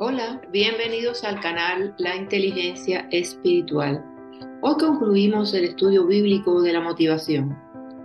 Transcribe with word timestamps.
Hola, 0.00 0.40
bienvenidos 0.52 1.24
al 1.24 1.40
canal 1.40 1.92
La 1.98 2.14
Inteligencia 2.14 3.08
Espiritual. 3.10 4.04
Hoy 4.62 4.76
concluimos 4.78 5.52
el 5.54 5.64
estudio 5.64 6.06
bíblico 6.06 6.62
de 6.62 6.72
la 6.72 6.80
motivación. 6.80 7.58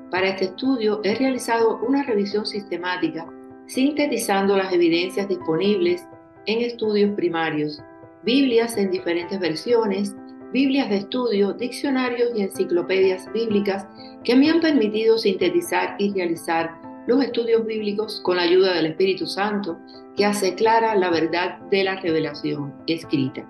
Para 0.09 0.29
este 0.29 0.45
estudio 0.45 1.01
he 1.03 1.13
realizado 1.13 1.77
una 1.87 2.01
revisión 2.01 2.47
sistemática 2.47 3.31
sintetizando 3.67 4.57
las 4.57 4.73
evidencias 4.73 5.29
disponibles 5.29 6.03
en 6.47 6.63
estudios 6.63 7.11
primarios, 7.15 7.79
Biblias 8.23 8.75
en 8.75 8.89
diferentes 8.89 9.39
versiones, 9.39 10.15
Biblias 10.51 10.89
de 10.89 10.97
estudio, 10.97 11.53
diccionarios 11.53 12.31
y 12.35 12.41
enciclopedias 12.41 13.31
bíblicas 13.31 13.85
que 14.23 14.35
me 14.35 14.49
han 14.49 14.61
permitido 14.61 15.19
sintetizar 15.19 15.95
y 15.99 16.11
realizar 16.11 16.71
los 17.07 17.23
estudios 17.23 17.65
bíblicos 17.65 18.21
con 18.21 18.37
la 18.37 18.43
ayuda 18.43 18.73
del 18.73 18.87
Espíritu 18.87 19.25
Santo, 19.27 19.77
que 20.15 20.25
hace 20.25 20.55
clara 20.55 20.95
la 20.95 21.09
verdad 21.09 21.59
de 21.69 21.83
la 21.83 21.95
revelación 21.97 22.73
escrita. 22.87 23.47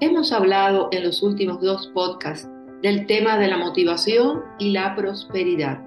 Hemos 0.00 0.32
hablado 0.32 0.88
en 0.92 1.04
los 1.04 1.22
últimos 1.22 1.60
dos 1.60 1.90
podcasts 1.94 2.48
del 2.82 3.06
tema 3.06 3.38
de 3.38 3.48
la 3.48 3.56
motivación 3.56 4.42
y 4.58 4.70
la 4.70 4.94
prosperidad 4.94 5.80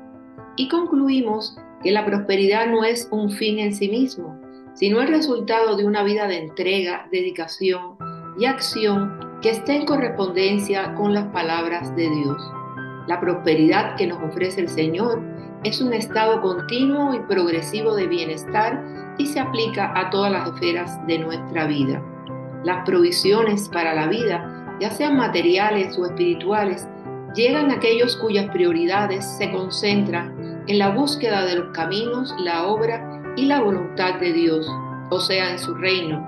y 0.55 0.69
concluimos 0.69 1.57
que 1.83 1.91
la 1.91 2.05
prosperidad 2.05 2.67
no 2.67 2.83
es 2.83 3.07
un 3.11 3.29
fin 3.29 3.59
en 3.59 3.73
sí 3.73 3.89
mismo, 3.89 4.39
sino 4.73 5.01
el 5.01 5.09
resultado 5.09 5.75
de 5.75 5.85
una 5.85 6.03
vida 6.03 6.27
de 6.27 6.39
entrega, 6.39 7.07
dedicación 7.11 7.97
y 8.37 8.45
acción 8.45 9.19
que 9.41 9.49
esté 9.49 9.75
en 9.75 9.85
correspondencia 9.85 10.93
con 10.95 11.13
las 11.13 11.27
palabras 11.27 11.95
de 11.95 12.09
Dios. 12.09 12.41
La 13.07 13.19
prosperidad 13.19 13.95
que 13.95 14.07
nos 14.07 14.21
ofrece 14.23 14.61
el 14.61 14.69
Señor 14.69 15.21
es 15.65 15.81
un 15.81 15.93
estado 15.93 16.41
continuo 16.41 17.15
y 17.15 17.19
progresivo 17.21 17.95
de 17.95 18.05
bienestar 18.05 18.83
y 19.17 19.25
se 19.25 19.39
aplica 19.39 19.91
a 19.99 20.11
todas 20.11 20.31
las 20.31 20.47
esferas 20.49 21.05
de 21.07 21.17
nuestra 21.17 21.65
vida. 21.65 22.03
Las 22.63 22.85
provisiones 22.85 23.67
para 23.69 23.95
la 23.95 24.05
vida, 24.05 24.77
ya 24.79 24.91
sean 24.91 25.17
materiales 25.17 25.97
o 25.97 26.05
espirituales, 26.05 26.87
llegan 27.33 27.71
a 27.71 27.77
aquellos 27.77 28.15
cuyas 28.17 28.47
prioridades 28.51 29.25
se 29.25 29.51
concentran 29.51 30.63
en 30.67 30.77
la 30.77 30.89
búsqueda 30.89 31.43
de 31.45 31.55
los 31.55 31.71
caminos, 31.73 32.31
la 32.37 32.67
obra 32.67 33.33
y 33.35 33.47
la 33.47 33.59
voluntad 33.61 34.19
de 34.19 34.33
Dios, 34.33 34.69
o 35.09 35.19
sea, 35.19 35.49
en 35.51 35.57
su 35.57 35.73
reino. 35.73 36.23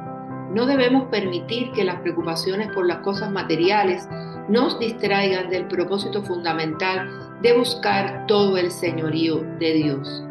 No 0.52 0.66
debemos 0.66 1.10
permitir 1.10 1.72
que 1.74 1.84
las 1.84 2.00
preocupaciones 2.02 2.70
por 2.74 2.88
las 2.88 3.00
cosas 3.00 3.30
materiales 3.32 4.10
nos 4.50 4.80
distraigan 4.80 5.50
del 5.50 5.68
propósito 5.68 6.24
fundamental 6.24 7.10
de 7.42 7.58
buscar 7.58 8.26
todo 8.28 8.58
el 8.58 8.72
señorío 8.72 9.42
de 9.60 9.74
Dios. 9.74 10.24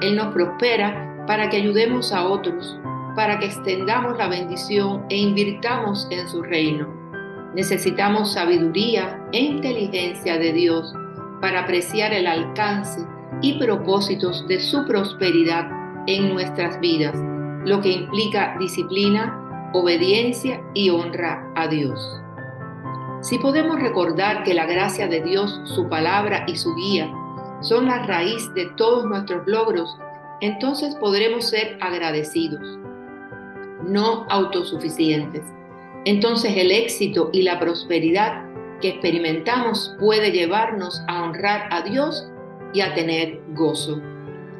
Él 0.00 0.16
nos 0.16 0.32
prospera 0.32 1.24
para 1.26 1.48
que 1.50 1.58
ayudemos 1.58 2.12
a 2.12 2.26
otros, 2.26 2.78
para 3.14 3.38
que 3.38 3.46
extendamos 3.46 4.16
la 4.16 4.28
bendición 4.28 5.04
e 5.10 5.16
invirtamos 5.16 6.06
en 6.10 6.28
su 6.28 6.42
reino. 6.42 6.88
Necesitamos 7.54 8.32
sabiduría 8.32 9.20
e 9.32 9.40
inteligencia 9.40 10.38
de 10.38 10.52
Dios 10.52 10.94
para 11.40 11.60
apreciar 11.60 12.12
el 12.12 12.26
alcance 12.26 13.04
y 13.42 13.58
propósitos 13.58 14.46
de 14.48 14.60
su 14.60 14.86
prosperidad 14.86 15.68
en 16.06 16.32
nuestras 16.32 16.80
vidas, 16.80 17.16
lo 17.64 17.80
que 17.80 17.90
implica 17.90 18.56
disciplina, 18.58 19.70
obediencia 19.74 20.62
y 20.74 20.90
honra 20.90 21.52
a 21.54 21.68
Dios. 21.68 22.20
Si 23.20 23.38
podemos 23.38 23.80
recordar 23.80 24.44
que 24.44 24.54
la 24.54 24.66
gracia 24.66 25.08
de 25.08 25.20
Dios, 25.20 25.60
su 25.64 25.88
palabra 25.88 26.44
y 26.46 26.56
su 26.56 26.74
guía 26.76 27.12
son 27.60 27.86
la 27.86 28.06
raíz 28.06 28.52
de 28.54 28.66
todos 28.76 29.04
nuestros 29.06 29.46
logros, 29.46 29.96
entonces 30.40 30.94
podremos 30.94 31.48
ser 31.48 31.76
agradecidos, 31.80 32.78
no 33.84 34.24
autosuficientes. 34.28 35.42
Entonces 36.04 36.56
el 36.56 36.70
éxito 36.70 37.30
y 37.32 37.42
la 37.42 37.58
prosperidad 37.58 38.44
que 38.80 38.90
experimentamos 38.90 39.96
puede 39.98 40.30
llevarnos 40.30 41.02
a 41.08 41.24
honrar 41.24 41.68
a 41.72 41.82
Dios 41.82 42.30
y 42.72 42.82
a 42.82 42.94
tener 42.94 43.40
gozo. 43.48 44.00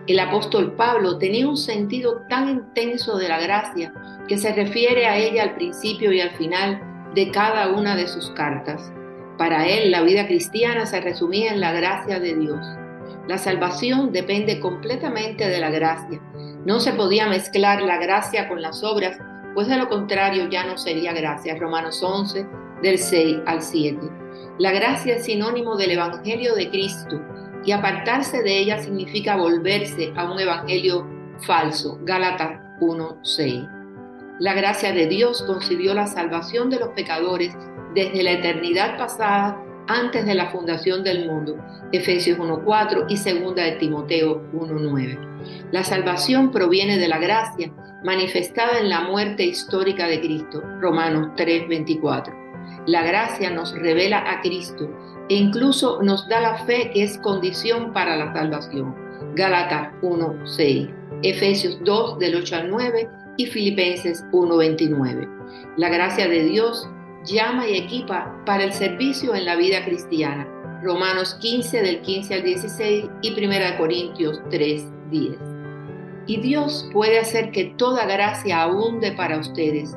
El 0.09 0.19
apóstol 0.19 0.73
Pablo 0.73 1.19
tenía 1.19 1.47
un 1.47 1.57
sentido 1.57 2.23
tan 2.29 2.49
intenso 2.49 3.19
de 3.19 3.29
la 3.29 3.39
gracia 3.39 3.93
que 4.27 4.37
se 4.37 4.53
refiere 4.53 5.07
a 5.07 5.17
ella 5.17 5.45
al 5.45 5.55
principio 5.55 6.11
y 6.11 6.21
al 6.21 6.31
final 6.31 6.88
de 7.15 7.31
cada 7.31 7.69
una 7.69 7.97
de 7.97 8.07
sus 8.07 8.31
cartas. 8.31 8.93
Para 9.37 9.67
él 9.67 9.91
la 9.91 10.03
vida 10.03 10.27
cristiana 10.27 10.87
se 10.87 11.01
resumía 11.01 11.53
en 11.53 11.61
la 11.61 11.73
gracia 11.73 12.19
de 12.19 12.35
Dios. 12.35 12.59
La 13.29 13.39
salvación 13.39 14.13
depende 14.13 14.59
completamente 14.59 15.49
de 15.49 15.61
la 15.61 15.71
gracia. 15.71 16.21
No 16.65 16.81
se 16.81 16.93
podía 16.93 17.29
mezclar 17.29 17.83
la 17.83 17.99
gracia 17.99 18.49
con 18.49 18.63
las 18.63 18.83
obras, 18.83 19.19
pues 19.55 19.69
de 19.69 19.77
lo 19.77 19.89
contrario 19.89 20.49
ya 20.51 20.65
no 20.65 20.77
sería 20.77 21.13
gracia. 21.13 21.57
Romanos 21.57 22.03
11, 22.03 22.47
del 22.83 22.99
6 22.99 23.39
al 23.47 23.63
7. 23.63 23.99
La 24.59 24.73
gracia 24.73 25.17
es 25.17 25.25
sinónimo 25.25 25.77
del 25.77 25.93
Evangelio 25.93 26.55
de 26.55 26.69
Cristo 26.71 27.21
y 27.65 27.73
apartarse 27.73 28.43
de 28.43 28.59
ella 28.59 28.79
significa 28.79 29.37
volverse 29.37 30.13
a 30.17 30.31
un 30.31 30.41
Evangelio 30.41 31.07
falso. 31.47 31.99
Gálatas 32.03 32.61
1, 32.81 33.19
6. 33.23 33.78
La 34.41 34.54
gracia 34.54 34.93
de 34.93 35.09
Dios 35.09 35.43
concibió 35.43 35.94
la 35.94 36.06
salvación 36.06 36.71
de 36.71 36.78
los 36.78 36.91
pecadores 36.91 37.56
desde 37.94 38.22
la 38.22 38.32
eternidad 38.32 38.97
pasada 38.97 39.60
antes 39.88 40.25
de 40.26 40.34
la 40.34 40.50
fundación 40.50 41.03
del 41.03 41.26
mundo. 41.26 41.56
Efesios 41.91 42.38
1.4 42.38 43.06
y 43.09 43.41
2 43.41 43.54
de 43.56 43.72
Timoteo 43.72 44.43
1.9. 44.53 45.72
La 45.72 45.82
salvación 45.82 46.53
proviene 46.53 46.99
de 46.99 47.09
la 47.09 47.19
gracia 47.19 47.72
manifestada 48.04 48.78
en 48.78 48.91
la 48.91 49.00
muerte 49.00 49.44
histórica 49.44 50.06
de 50.06 50.21
Cristo. 50.21 50.62
Romanos 50.81 51.31
3.24. 51.37 52.84
La 52.87 53.03
gracia 53.03 53.50
nos 53.50 53.72
revela 53.72 54.31
a 54.31 54.41
Cristo 54.41 54.88
e 55.28 55.34
incluso 55.34 56.00
nos 56.00 56.28
da 56.28 56.41
la 56.41 56.59
fe 56.59 56.91
que 56.93 57.03
es 57.03 57.19
condición 57.19 57.93
para 57.93 58.16
la 58.16 58.32
salvación. 58.32 58.94
Gálatas 59.34 59.93
1.6. 60.03 60.94
Efesios 61.22 61.81
2 61.82 62.20
del 62.20 62.37
8 62.37 62.56
al 62.56 62.70
9 62.70 63.09
y 63.38 63.47
Filipenses 63.47 64.22
1:29. 64.32 65.26
La 65.78 65.88
gracia 65.88 66.28
de 66.28 66.44
Dios 66.44 66.87
llama 67.25 67.66
y 67.66 67.78
equipa 67.78 68.43
para 68.44 68.65
el 68.65 68.72
servicio 68.72 69.34
en 69.34 69.47
la 69.47 69.56
vida 69.56 69.84
cristiana. 69.84 70.47
Romanos 70.82 71.37
15 71.41 71.81
del 71.81 72.00
15 72.03 72.34
al 72.34 72.43
16 72.43 73.04
y 73.22 73.32
1 73.32 73.78
Corintios 73.78 74.43
3:10. 74.50 75.38
Y 76.26 76.41
Dios 76.41 76.88
puede 76.93 77.19
hacer 77.19 77.50
que 77.53 77.72
toda 77.78 78.04
gracia 78.04 78.62
abunde 78.62 79.12
para 79.12 79.38
ustedes, 79.38 79.97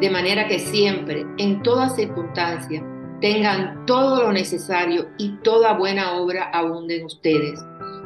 de 0.00 0.10
manera 0.10 0.46
que 0.46 0.58
siempre, 0.60 1.26
en 1.38 1.62
toda 1.62 1.88
circunstancia, 1.88 2.84
tengan 3.20 3.84
todo 3.86 4.22
lo 4.22 4.32
necesario 4.32 5.08
y 5.18 5.30
toda 5.42 5.78
buena 5.78 6.12
obra 6.12 6.50
abunde 6.52 6.98
en 6.98 7.06
ustedes 7.06 7.58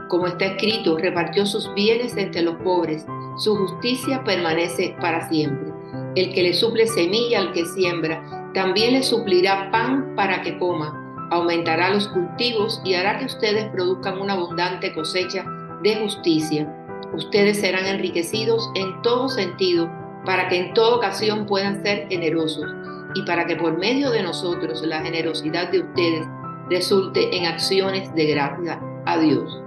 como 0.09 0.27
está 0.27 0.47
escrito, 0.47 0.97
repartió 0.97 1.47
sus 1.47 1.73
bienes 1.75 2.17
entre 2.17 2.43
los 2.43 2.57
pobres, 2.57 3.05
su 3.39 3.57
justicia 3.57 4.23
permanece 4.25 4.97
para 5.01 5.29
siempre. 5.29 5.73
El 6.15 6.33
que 6.33 6.43
le 6.43 6.55
suple 6.55 6.87
semilla 6.87 7.41
al 7.41 7.53
que 7.53 7.65
siembra, 7.67 8.51
también 8.55 8.95
le 8.95 9.03
suplirá 9.03 9.71
pan 9.71 10.15
para 10.15 10.43
que 10.43 10.59
coma, 10.59 11.29
aumentará 11.31 11.91
los 11.91 12.09
cultivos 12.09 12.81
y 12.85 12.95
hará 12.95 13.19
que 13.19 13.27
ustedes 13.27 13.67
produzcan 13.67 14.21
una 14.21 14.35
abundante 14.35 14.95
cosecha 14.95 15.45
de 15.83 15.97
justicia. 15.97 16.73
Ustedes 17.13 17.61
serán 17.61 17.87
enriquecidos 17.87 18.71
en 18.77 19.03
todo 19.03 19.29
sentido, 19.29 19.91
para 20.25 20.49
que 20.49 20.59
en 20.59 20.75
toda 20.75 20.97
ocasión 20.97 21.47
puedan 21.47 21.83
ser 21.83 22.09
generosos 22.09 22.67
y 23.15 23.23
para 23.23 23.47
que 23.47 23.57
por 23.57 23.79
medio 23.79 24.11
de 24.11 24.23
nosotros 24.23 24.83
la 24.83 25.01
generosidad 25.01 25.71
de 25.71 25.81
ustedes 25.81 26.27
resulte 26.69 27.37
en 27.37 27.47
acciones 27.47 28.13
de 28.15 28.27
gracia 28.27 28.81
a 29.05 29.19
Dios. 29.19 29.63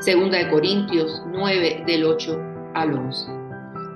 Segunda 0.00 0.36
de 0.36 0.50
Corintios 0.50 1.22
9 1.26 1.84
del 1.86 2.04
8 2.04 2.38
al 2.74 2.92
11. 2.92 3.32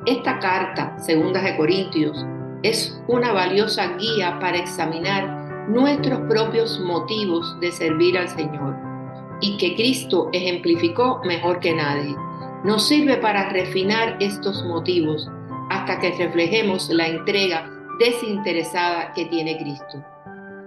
Esta 0.07 0.39
carta, 0.39 0.99
Segunda 0.99 1.43
de 1.43 1.57
Corintios, 1.59 2.25
es 2.63 2.99
una 3.07 3.33
valiosa 3.33 3.97
guía 3.99 4.39
para 4.41 4.57
examinar 4.57 5.69
nuestros 5.69 6.21
propios 6.21 6.81
motivos 6.81 7.55
de 7.61 7.71
servir 7.71 8.17
al 8.17 8.31
Señor 8.31 8.77
y 9.43 9.59
que 9.59 9.75
Cristo 9.75 10.31
ejemplificó 10.33 11.21
mejor 11.25 11.61
que 11.61 11.75
nadie. 11.75 12.17
Nos 12.65 12.89
sirve 12.89 13.19
para 13.19 13.51
refinar 13.51 14.17
estos 14.21 14.65
motivos 14.65 15.29
hasta 15.69 15.99
que 15.99 16.13
reflejemos 16.13 16.89
la 16.89 17.09
entrega 17.09 17.71
desinteresada 17.99 19.13
que 19.13 19.27
tiene 19.27 19.59
Cristo. 19.59 20.03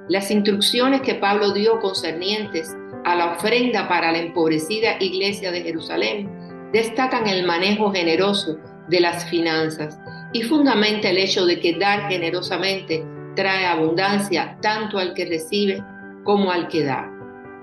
Las 0.09 0.29
instrucciones 0.29 1.01
que 1.01 1.15
Pablo 1.15 1.53
dio 1.53 1.79
concernientes 1.79 2.75
a 3.05 3.15
la 3.15 3.33
ofrenda 3.33 3.87
para 3.87 4.11
la 4.11 4.19
empobrecida 4.19 4.97
iglesia 4.99 5.51
de 5.51 5.61
Jerusalén 5.61 6.29
destacan 6.71 7.27
el 7.27 7.45
manejo 7.45 7.91
generoso 7.91 8.57
de 8.87 8.99
las 8.99 9.29
finanzas 9.29 9.99
y 10.33 10.43
fundamenta 10.43 11.09
el 11.09 11.17
hecho 11.17 11.45
de 11.45 11.59
que 11.59 11.77
dar 11.77 12.09
generosamente 12.09 13.05
trae 13.35 13.65
abundancia 13.65 14.57
tanto 14.61 14.97
al 14.97 15.13
que 15.13 15.25
recibe 15.25 15.83
como 16.23 16.51
al 16.51 16.67
que 16.67 16.83
da. 16.83 17.09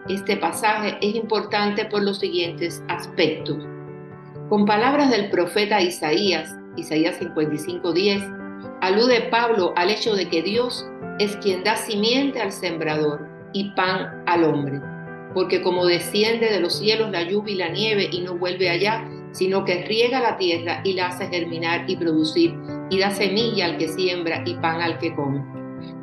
Este 0.08 0.36
pasaje 0.36 0.96
es 1.00 1.14
importante 1.14 1.84
por 1.84 2.02
los 2.02 2.18
siguientes 2.18 2.82
aspectos. 2.88 3.58
Con 4.48 4.64
palabras 4.64 5.10
del 5.10 5.30
profeta 5.30 5.80
Isaías, 5.80 6.54
Isaías 6.76 7.20
55:10, 7.20 8.22
Alude 8.80 9.28
Pablo 9.30 9.72
al 9.76 9.90
hecho 9.90 10.14
de 10.14 10.28
que 10.28 10.42
Dios 10.42 10.86
es 11.18 11.36
quien 11.36 11.62
da 11.64 11.76
simiente 11.76 12.40
al 12.40 12.50
sembrador 12.50 13.28
y 13.52 13.70
pan 13.72 14.22
al 14.26 14.44
hombre, 14.44 14.80
porque 15.34 15.62
como 15.62 15.86
desciende 15.86 16.50
de 16.50 16.60
los 16.60 16.78
cielos 16.78 17.10
la 17.10 17.22
lluvia 17.22 17.54
y 17.54 17.58
la 17.58 17.68
nieve 17.68 18.08
y 18.10 18.20
no 18.20 18.36
vuelve 18.36 18.68
allá, 18.68 19.08
sino 19.32 19.64
que 19.64 19.84
riega 19.84 20.20
la 20.20 20.36
tierra 20.36 20.80
y 20.84 20.94
la 20.94 21.08
hace 21.08 21.28
germinar 21.28 21.84
y 21.88 21.96
producir, 21.96 22.54
y 22.90 22.98
da 22.98 23.10
semilla 23.10 23.66
al 23.66 23.78
que 23.78 23.88
siembra 23.88 24.42
y 24.44 24.54
pan 24.54 24.80
al 24.80 24.98
que 24.98 25.14
come. 25.14 25.44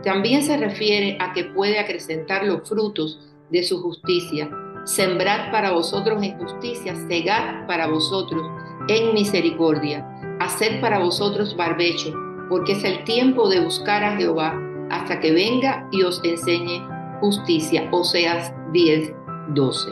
También 0.04 0.44
se 0.44 0.58
refiere 0.58 1.18
a 1.20 1.34
que 1.34 1.44
puede 1.44 1.80
acrecentar 1.80 2.46
los 2.46 2.68
frutos 2.68 3.20
de 3.50 3.64
su 3.64 3.82
justicia, 3.82 4.50
sembrar 4.86 5.52
para 5.52 5.72
vosotros 5.72 6.24
en 6.24 6.38
justicia, 6.38 6.96
cegar 7.08 7.68
para 7.68 7.88
vosotros 7.88 8.42
en 8.88 9.14
misericordia, 9.14 10.08
hacer 10.40 10.80
para 10.80 11.00
vosotros 11.00 11.56
barbecho, 11.58 12.14
porque 12.50 12.74
es 12.74 12.84
el 12.86 13.04
tiempo 13.04 13.50
de 13.50 13.60
buscar 13.60 14.04
a 14.04 14.16
Jehová 14.16 14.58
hasta 14.90 15.20
que 15.20 15.32
venga 15.34 15.90
y 15.92 16.04
os 16.04 16.22
enseñe 16.24 16.82
justicia. 17.20 17.88
Oseas 17.92 18.54
10, 18.74 19.14
12. 19.50 19.92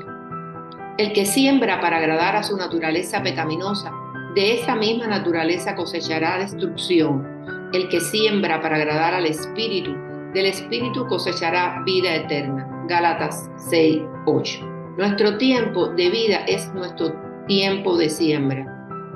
El 0.97 1.13
que 1.13 1.25
siembra 1.25 1.79
para 1.81 1.97
agradar 1.97 2.35
a 2.35 2.43
su 2.43 2.55
naturaleza 2.55 3.21
pecaminosa, 3.21 3.91
de 4.35 4.59
esa 4.59 4.75
misma 4.75 5.07
naturaleza 5.07 5.75
cosechará 5.75 6.37
destrucción. 6.37 7.69
El 7.73 7.89
que 7.89 7.99
siembra 7.99 8.61
para 8.61 8.77
agradar 8.77 9.13
al 9.13 9.25
Espíritu, 9.25 9.93
del 10.33 10.45
Espíritu 10.47 11.05
cosechará 11.07 11.81
vida 11.85 12.15
eterna. 12.15 12.67
Gálatas 12.87 13.49
6, 13.57 14.01
8. 14.25 14.59
Nuestro 14.97 15.37
tiempo 15.37 15.87
de 15.87 16.09
vida 16.09 16.37
es 16.47 16.73
nuestro 16.73 17.13
tiempo 17.47 17.97
de 17.97 18.09
siembra 18.09 18.65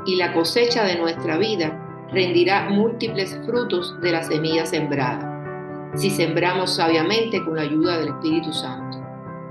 y 0.06 0.16
la 0.16 0.34
cosecha 0.34 0.84
de 0.84 0.98
nuestra 0.98 1.38
vida 1.38 2.08
rendirá 2.12 2.70
múltiples 2.70 3.40
frutos 3.46 3.96
de 4.02 4.12
la 4.12 4.24
semilla 4.24 4.66
sembrada 4.66 5.29
si 5.95 6.09
sembramos 6.09 6.75
sabiamente 6.75 7.44
con 7.44 7.56
la 7.56 7.63
ayuda 7.63 7.97
del 7.97 8.09
Espíritu 8.09 8.53
Santo. 8.53 9.00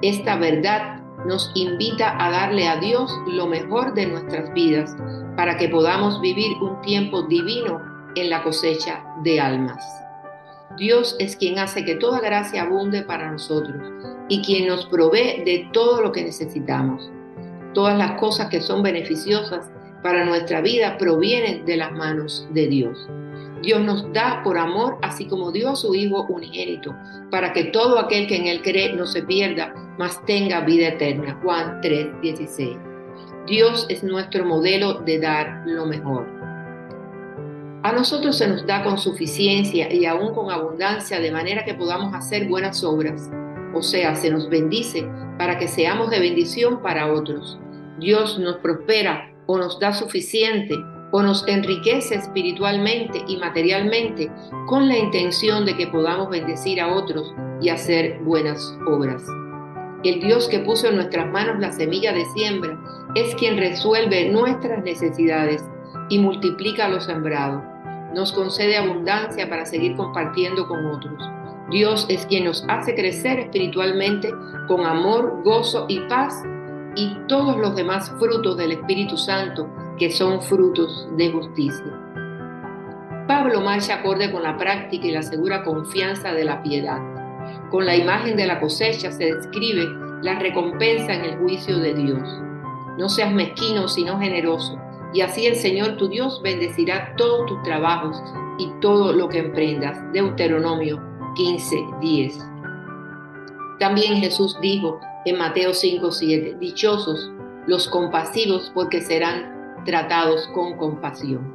Esta 0.02 0.36
verdad 0.36 1.00
nos 1.26 1.50
invita 1.54 2.16
a 2.24 2.30
darle 2.30 2.68
a 2.68 2.76
Dios 2.76 3.12
lo 3.26 3.46
mejor 3.46 3.94
de 3.94 4.06
nuestras 4.06 4.52
vidas 4.54 4.96
para 5.36 5.56
que 5.56 5.68
podamos 5.68 6.20
vivir 6.20 6.56
un 6.60 6.80
tiempo 6.82 7.22
divino 7.22 7.82
en 8.14 8.30
la 8.30 8.42
cosecha 8.42 9.04
de 9.22 9.40
almas. 9.40 9.84
Dios 10.76 11.16
es 11.18 11.36
quien 11.36 11.58
hace 11.58 11.84
que 11.84 11.96
toda 11.96 12.20
gracia 12.20 12.62
abunde 12.62 13.02
para 13.02 13.30
nosotros 13.32 13.82
y 14.28 14.42
quien 14.42 14.68
nos 14.68 14.86
provee 14.86 15.42
de 15.44 15.68
todo 15.72 16.02
lo 16.02 16.12
que 16.12 16.24
necesitamos. 16.24 17.10
Todas 17.74 17.98
las 17.98 18.12
cosas 18.12 18.48
que 18.48 18.60
son 18.60 18.82
beneficiosas 18.82 19.70
para 20.02 20.24
nuestra 20.24 20.60
vida 20.60 20.96
provienen 20.98 21.64
de 21.64 21.76
las 21.76 21.92
manos 21.92 22.46
de 22.52 22.68
Dios. 22.68 23.08
Dios 23.62 23.80
nos 23.80 24.12
da 24.12 24.42
por 24.44 24.56
amor, 24.56 24.98
así 25.02 25.26
como 25.26 25.50
dio 25.50 25.70
a 25.70 25.76
su 25.76 25.94
Hijo 25.94 26.26
unigénito, 26.28 26.94
para 27.30 27.52
que 27.52 27.64
todo 27.64 27.98
aquel 27.98 28.26
que 28.26 28.36
en 28.36 28.46
Él 28.46 28.62
cree 28.62 28.92
no 28.92 29.06
se 29.06 29.22
pierda, 29.22 29.74
mas 29.98 30.24
tenga 30.26 30.60
vida 30.60 30.88
eterna. 30.88 31.38
Juan 31.42 31.80
3, 31.80 32.20
16. 32.22 32.76
Dios 33.46 33.86
es 33.88 34.04
nuestro 34.04 34.44
modelo 34.44 35.00
de 35.00 35.18
dar 35.18 35.62
lo 35.66 35.86
mejor. 35.86 36.26
A 37.82 37.92
nosotros 37.92 38.36
se 38.36 38.46
nos 38.46 38.66
da 38.66 38.82
con 38.82 38.98
suficiencia 38.98 39.92
y 39.92 40.04
aún 40.04 40.34
con 40.34 40.50
abundancia, 40.50 41.20
de 41.20 41.30
manera 41.30 41.64
que 41.64 41.74
podamos 41.74 42.14
hacer 42.14 42.48
buenas 42.48 42.84
obras. 42.84 43.30
O 43.74 43.82
sea, 43.82 44.14
se 44.14 44.30
nos 44.30 44.48
bendice 44.48 45.08
para 45.38 45.58
que 45.58 45.68
seamos 45.68 46.10
de 46.10 46.20
bendición 46.20 46.82
para 46.82 47.12
otros. 47.12 47.58
Dios 47.98 48.38
nos 48.38 48.56
prospera 48.56 49.32
o 49.46 49.58
nos 49.58 49.78
da 49.80 49.92
suficiente 49.92 50.74
o 51.10 51.22
nos 51.22 51.46
enriquece 51.48 52.16
espiritualmente 52.16 53.22
y 53.26 53.36
materialmente 53.38 54.30
con 54.66 54.88
la 54.88 54.98
intención 54.98 55.64
de 55.64 55.76
que 55.76 55.86
podamos 55.86 56.28
bendecir 56.28 56.80
a 56.80 56.94
otros 56.94 57.34
y 57.60 57.70
hacer 57.70 58.18
buenas 58.20 58.76
obras. 58.86 59.24
El 60.04 60.20
Dios 60.20 60.48
que 60.48 60.60
puso 60.60 60.88
en 60.88 60.96
nuestras 60.96 61.30
manos 61.32 61.58
la 61.58 61.72
semilla 61.72 62.12
de 62.12 62.24
siembra 62.26 62.78
es 63.14 63.34
quien 63.34 63.56
resuelve 63.56 64.30
nuestras 64.30 64.84
necesidades 64.84 65.64
y 66.08 66.18
multiplica 66.18 66.88
lo 66.88 67.00
sembrado. 67.00 67.62
Nos 68.14 68.32
concede 68.32 68.76
abundancia 68.76 69.48
para 69.48 69.66
seguir 69.66 69.96
compartiendo 69.96 70.68
con 70.68 70.86
otros. 70.86 71.20
Dios 71.70 72.06
es 72.08 72.24
quien 72.26 72.44
nos 72.44 72.64
hace 72.68 72.94
crecer 72.94 73.40
espiritualmente 73.40 74.32
con 74.68 74.86
amor, 74.86 75.42
gozo 75.44 75.86
y 75.88 76.00
paz 76.00 76.42
y 76.94 77.16
todos 77.26 77.56
los 77.56 77.74
demás 77.74 78.10
frutos 78.18 78.56
del 78.56 78.72
Espíritu 78.72 79.16
Santo 79.16 79.68
que 79.98 80.10
son 80.10 80.40
frutos 80.42 81.08
de 81.16 81.30
justicia. 81.30 82.08
Pablo 83.26 83.60
marcha 83.60 83.96
acorde 83.96 84.32
con 84.32 84.42
la 84.42 84.56
práctica 84.56 85.06
y 85.06 85.10
la 85.10 85.22
segura 85.22 85.62
confianza 85.62 86.32
de 86.32 86.44
la 86.44 86.62
piedad. 86.62 86.98
Con 87.70 87.84
la 87.84 87.96
imagen 87.96 88.36
de 88.36 88.46
la 88.46 88.60
cosecha 88.60 89.12
se 89.12 89.34
describe 89.34 89.84
la 90.22 90.38
recompensa 90.38 91.12
en 91.12 91.24
el 91.24 91.36
juicio 91.38 91.78
de 91.78 91.94
Dios. 91.94 92.28
No 92.96 93.08
seas 93.08 93.32
mezquino, 93.32 93.86
sino 93.86 94.18
generoso, 94.18 94.78
y 95.12 95.20
así 95.20 95.46
el 95.46 95.56
Señor 95.56 95.96
tu 95.96 96.08
Dios 96.08 96.40
bendecirá 96.42 97.14
todos 97.16 97.46
tus 97.46 97.62
trabajos 97.62 98.22
y 98.58 98.70
todo 98.80 99.12
lo 99.12 99.28
que 99.28 99.38
emprendas. 99.38 100.00
Deuteronomio 100.12 101.00
15, 101.36 101.76
10. 102.00 102.38
También 103.78 104.16
Jesús 104.16 104.58
dijo 104.60 105.00
en 105.24 105.38
Mateo 105.38 105.72
5, 105.72 106.10
7, 106.10 106.56
Dichosos 106.58 107.30
los 107.66 107.86
compasivos 107.88 108.72
porque 108.74 109.00
serán 109.00 109.57
tratados 109.84 110.48
con 110.54 110.76
compasión. 110.76 111.54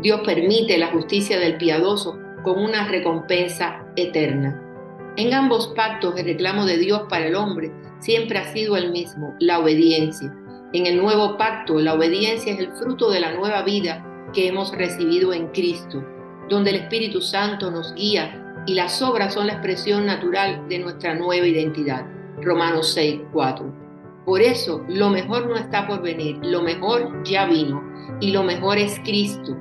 Dios 0.00 0.20
permite 0.24 0.78
la 0.78 0.88
justicia 0.88 1.38
del 1.38 1.56
piadoso 1.56 2.18
con 2.42 2.58
una 2.58 2.88
recompensa 2.88 3.84
eterna. 3.96 4.60
En 5.16 5.34
ambos 5.34 5.68
pactos 5.76 6.16
el 6.16 6.24
reclamo 6.24 6.64
de 6.64 6.78
Dios 6.78 7.02
para 7.08 7.26
el 7.26 7.34
hombre 7.34 7.70
siempre 8.00 8.38
ha 8.38 8.52
sido 8.52 8.76
el 8.76 8.90
mismo, 8.90 9.34
la 9.38 9.58
obediencia. 9.58 10.34
En 10.72 10.86
el 10.86 10.96
nuevo 10.96 11.36
pacto 11.36 11.78
la 11.78 11.94
obediencia 11.94 12.52
es 12.52 12.58
el 12.58 12.72
fruto 12.72 13.10
de 13.10 13.20
la 13.20 13.32
nueva 13.34 13.62
vida 13.62 14.04
que 14.32 14.48
hemos 14.48 14.72
recibido 14.72 15.32
en 15.32 15.48
Cristo, 15.48 16.02
donde 16.48 16.70
el 16.70 16.76
Espíritu 16.76 17.20
Santo 17.20 17.70
nos 17.70 17.94
guía 17.94 18.62
y 18.66 18.74
las 18.74 19.02
obras 19.02 19.34
son 19.34 19.46
la 19.46 19.54
expresión 19.54 20.06
natural 20.06 20.66
de 20.68 20.78
nuestra 20.78 21.14
nueva 21.14 21.46
identidad. 21.46 22.06
Romanos 22.40 22.92
6, 22.94 23.20
4. 23.32 23.81
Por 24.24 24.40
eso, 24.40 24.84
lo 24.88 25.10
mejor 25.10 25.46
no 25.46 25.56
está 25.56 25.86
por 25.86 26.00
venir, 26.00 26.38
lo 26.42 26.62
mejor 26.62 27.24
ya 27.24 27.46
vino 27.46 27.82
y 28.20 28.30
lo 28.30 28.44
mejor 28.44 28.78
es 28.78 29.00
Cristo. 29.00 29.56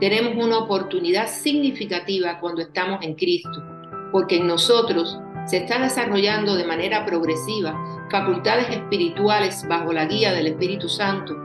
Tenemos 0.00 0.44
una 0.44 0.58
oportunidad 0.58 1.28
significativa 1.28 2.38
cuando 2.40 2.62
estamos 2.62 3.00
en 3.02 3.14
Cristo, 3.14 3.62
porque 4.10 4.38
en 4.38 4.48
nosotros 4.48 5.18
se 5.46 5.58
está 5.58 5.78
desarrollando 5.78 6.56
de 6.56 6.66
manera 6.66 7.06
progresiva 7.06 7.74
facultades 8.10 8.68
espirituales 8.70 9.64
bajo 9.68 9.92
la 9.92 10.06
guía 10.06 10.32
del 10.32 10.48
Espíritu 10.48 10.88
Santo, 10.88 11.36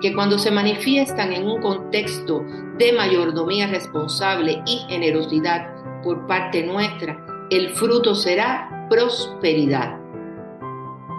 que 0.00 0.14
cuando 0.14 0.38
se 0.38 0.50
manifiestan 0.50 1.32
en 1.32 1.46
un 1.46 1.60
contexto 1.60 2.44
de 2.78 2.92
mayordomía 2.92 3.66
responsable 3.66 4.62
y 4.66 4.78
generosidad 4.88 5.74
por 6.02 6.26
parte 6.28 6.62
nuestra, 6.62 7.18
el 7.50 7.70
fruto 7.70 8.14
será 8.14 8.86
prosperidad. 8.88 10.07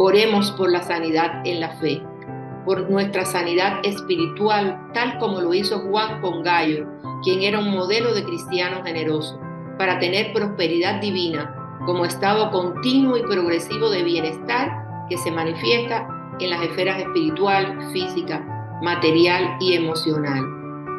Oremos 0.01 0.51
por 0.51 0.72
la 0.72 0.82
sanidad 0.82 1.41
en 1.44 1.60
la 1.60 1.72
fe, 1.72 2.01
por 2.63 2.89
nuestra 2.89 3.25
sanidad 3.25 3.82
espiritual, 3.84 4.79
tal 4.94 5.18
como 5.18 5.41
lo 5.41 5.53
hizo 5.53 5.79
Juan 5.79 6.22
con 6.22 6.41
Gallo, 6.41 6.88
quien 7.22 7.41
era 7.41 7.60
un 7.60 7.72
modelo 7.72 8.13
de 8.13 8.24
cristiano 8.24 8.82
generoso, 8.82 9.38
para 9.77 10.00
tener 10.00 10.32
prosperidad 10.32 11.01
divina 11.01 11.53
como 11.86 12.06
estado 12.06 12.50
continuo 12.50 13.18
y 13.18 13.24
progresivo 13.24 13.89
de 13.89 14.03
bienestar 14.03 14.72
que 15.10 15.18
se 15.18 15.32
manifiesta 15.32 16.08
en 16.39 16.51
las 16.51 16.62
esferas 16.62 16.98
espiritual, 17.01 17.77
física, 17.91 18.79
material 18.82 19.58
y 19.60 19.74
emocional. 19.74 20.46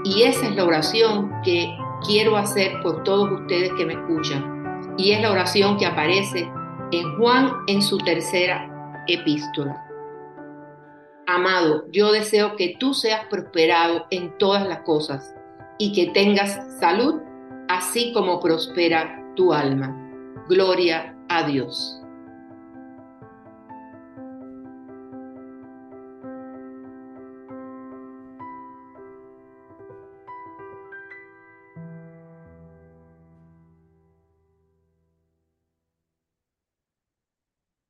Y 0.04 0.24
esa 0.24 0.46
es 0.46 0.56
la 0.56 0.66
oración 0.66 1.32
que 1.42 1.74
quiero 2.06 2.36
hacer 2.36 2.82
por 2.82 3.02
todos 3.02 3.32
ustedes 3.32 3.72
que 3.78 3.86
me 3.86 3.94
escuchan. 3.94 4.92
Y 4.98 5.12
es 5.12 5.22
la 5.22 5.30
oración 5.30 5.78
que 5.78 5.86
aparece 5.86 6.52
en 6.92 7.16
Juan 7.16 7.50
en 7.66 7.80
su 7.80 7.96
tercera 7.96 8.69
epístola. 9.14 9.86
Amado, 11.26 11.84
yo 11.92 12.10
deseo 12.10 12.56
que 12.56 12.76
tú 12.78 12.92
seas 12.92 13.26
prosperado 13.26 14.06
en 14.10 14.36
todas 14.38 14.66
las 14.66 14.80
cosas 14.80 15.34
y 15.78 15.92
que 15.92 16.12
tengas 16.12 16.78
salud, 16.80 17.20
así 17.68 18.12
como 18.12 18.40
prospera 18.40 19.24
tu 19.36 19.52
alma. 19.52 19.96
Gloria 20.48 21.16
a 21.28 21.46
Dios. 21.46 21.99